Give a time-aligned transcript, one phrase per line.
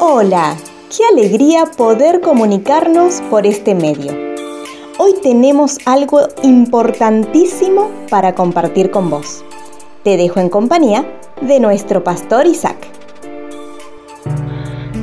[0.00, 0.56] Hola,
[0.90, 4.12] qué alegría poder comunicarnos por este medio.
[4.98, 9.44] Hoy tenemos algo importantísimo para compartir con vos.
[10.02, 11.06] Te dejo en compañía
[11.40, 12.76] de nuestro pastor Isaac.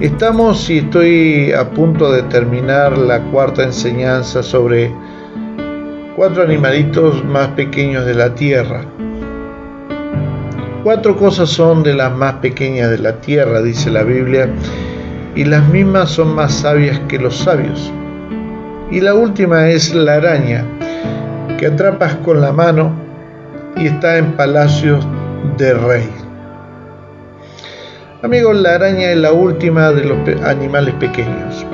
[0.00, 4.92] Estamos y estoy a punto de terminar la cuarta enseñanza sobre
[6.16, 8.84] cuatro animalitos más pequeños de la tierra.
[10.82, 14.48] Cuatro cosas son de las más pequeñas de la tierra, dice la Biblia,
[15.36, 17.92] y las mismas son más sabias que los sabios.
[18.90, 20.64] Y la última es la araña,
[21.58, 22.92] que atrapas con la mano
[23.76, 25.06] y está en palacios
[25.58, 26.08] de rey.
[28.22, 31.66] Amigos, la araña es la última de los animales pequeños.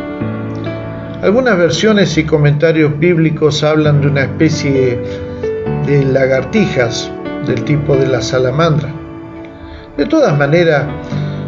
[1.22, 4.98] Algunas versiones y comentarios bíblicos hablan de una especie
[5.86, 7.12] de lagartijas
[7.46, 8.92] del tipo de la salamandra.
[9.96, 10.84] De todas maneras,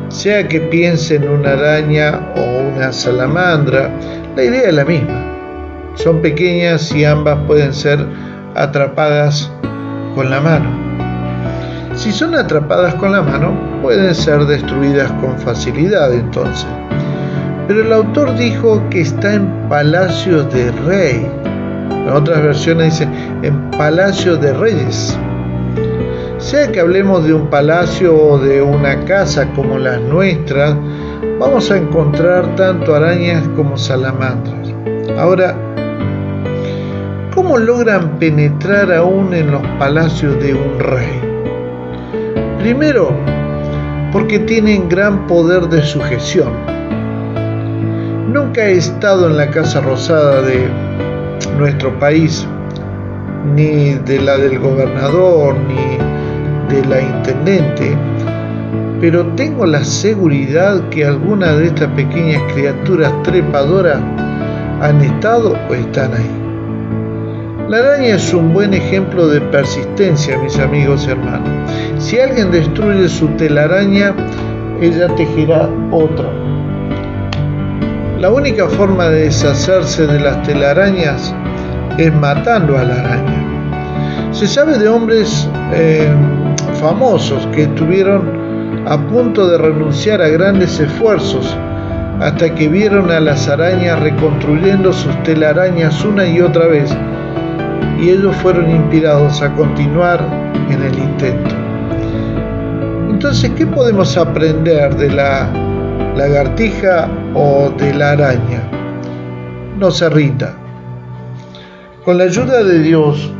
[0.08, 3.90] sea que piense en una araña o una salamandra,
[4.36, 5.24] la idea es la misma.
[5.94, 7.98] Son pequeñas y ambas pueden ser
[8.54, 9.50] atrapadas
[10.14, 10.70] con la mano.
[11.94, 13.52] Si son atrapadas con la mano,
[13.82, 16.68] pueden ser destruidas con facilidad entonces.
[17.66, 21.30] Pero el autor dijo que está en palacio de rey.
[21.90, 23.08] En otras versiones dice
[23.42, 25.18] en palacio de reyes.
[26.38, 30.76] Sea que hablemos de un palacio o de una casa como las nuestras,
[31.40, 34.72] vamos a encontrar tanto arañas como salamandras.
[35.18, 35.56] Ahora,
[37.34, 41.20] ¿cómo logran penetrar aún en los palacios de un rey?
[42.60, 43.10] Primero,
[44.12, 46.52] porque tienen gran poder de sujeción.
[48.32, 50.68] Nunca he estado en la Casa Rosada de
[51.58, 52.46] nuestro país,
[53.56, 56.07] ni de la del gobernador, ni
[56.68, 57.96] de la intendente,
[59.00, 63.98] pero tengo la seguridad que algunas de estas pequeñas criaturas trepadoras
[64.80, 66.30] han estado o están ahí.
[67.68, 71.70] La araña es un buen ejemplo de persistencia, mis amigos y hermanos.
[71.98, 74.14] Si alguien destruye su telaraña,
[74.80, 76.30] ella tejerá otra.
[78.18, 81.34] La única forma de deshacerse de las telarañas
[81.98, 84.32] es matando a la araña.
[84.32, 86.08] Se sabe de hombres eh,
[86.80, 91.56] famosos que estuvieron a punto de renunciar a grandes esfuerzos
[92.20, 96.90] hasta que vieron a las arañas reconstruyendo sus telarañas una y otra vez
[98.00, 100.20] y ellos fueron inspirados a continuar
[100.70, 101.54] en el intento.
[103.10, 105.50] Entonces, ¿qué podemos aprender de la
[106.16, 108.62] lagartija o de la araña?
[109.78, 110.54] No se rinda.
[112.04, 113.32] Con la ayuda de Dios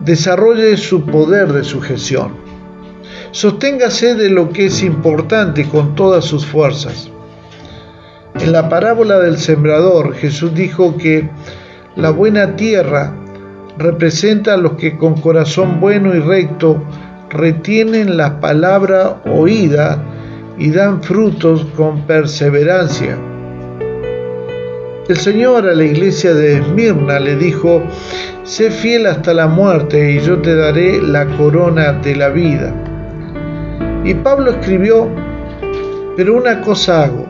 [0.00, 2.32] desarrolle su poder de sujeción.
[3.30, 7.10] Sosténgase de lo que es importante con todas sus fuerzas.
[8.40, 11.28] En la parábola del sembrador, Jesús dijo que
[11.96, 13.14] la buena tierra
[13.78, 16.82] representa a los que con corazón bueno y recto
[17.30, 20.02] retienen la palabra oída
[20.58, 23.18] y dan frutos con perseverancia.
[25.08, 27.82] El Señor a la iglesia de Esmirna le dijo,
[28.46, 32.72] sé fiel hasta la muerte y yo te daré la corona de la vida.
[34.04, 35.08] Y Pablo escribió,
[36.16, 37.26] pero una cosa hago,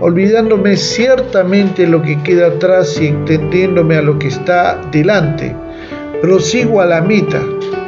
[0.00, 5.54] olvidándome ciertamente lo que queda atrás y extendiéndome a lo que está delante,
[6.20, 7.42] prosigo a la mitad,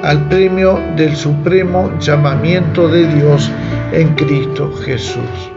[0.04, 3.50] al premio del supremo llamamiento de Dios
[3.92, 5.50] en Cristo Jesús.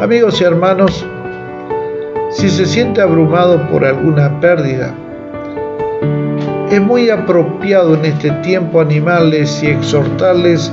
[0.00, 1.06] Amigos y hermanos,
[2.30, 4.92] si se siente abrumado por alguna pérdida,
[6.72, 10.72] es muy apropiado en este tiempo animarles y exhortarles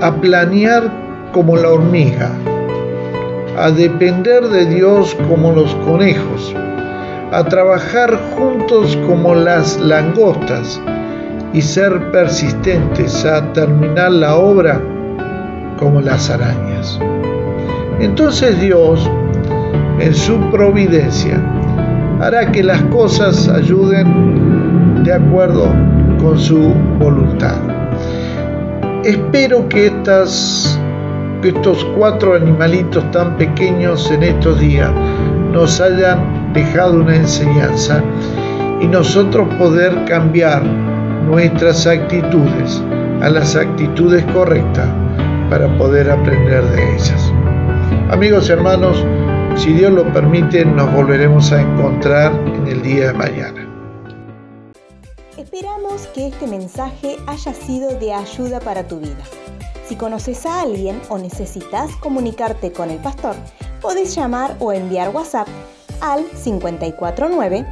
[0.00, 0.90] a planear
[1.32, 2.32] como la hormiga,
[3.56, 6.52] a depender de Dios como los conejos,
[7.30, 10.80] a trabajar juntos como las langostas
[11.52, 14.80] y ser persistentes a terminar la obra
[15.78, 16.98] como las arañas.
[18.00, 19.08] Entonces Dios
[20.00, 21.40] en su providencia,
[22.20, 24.67] hará que las cosas ayuden
[25.08, 25.74] de acuerdo
[26.20, 27.56] con su voluntad.
[29.04, 30.78] Espero que, estas,
[31.42, 34.90] estos cuatro animalitos tan pequeños en estos días
[35.50, 38.02] nos hayan dejado una enseñanza
[38.82, 40.62] y nosotros poder cambiar
[41.26, 42.82] nuestras actitudes
[43.22, 44.88] a las actitudes correctas
[45.48, 47.32] para poder aprender de ellas.
[48.10, 49.02] Amigos y hermanos,
[49.56, 53.67] si Dios lo permite, nos volveremos a encontrar en el día de mañana.
[55.38, 59.22] Esperamos que este mensaje haya sido de ayuda para tu vida.
[59.86, 63.36] Si conoces a alguien o necesitas comunicarte con el pastor,
[63.80, 65.46] podés llamar o enviar WhatsApp
[66.00, 67.64] al 549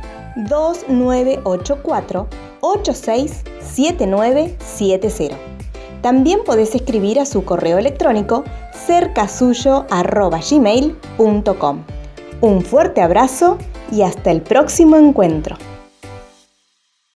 [0.49, 2.29] 2984
[2.61, 5.37] 867970.
[6.03, 8.45] También podés escribir a su correo electrónico
[8.87, 11.85] cercasuyo.gmail.com.
[12.43, 13.59] Un fuerte abrazo
[13.91, 15.57] y hasta el próximo encuentro.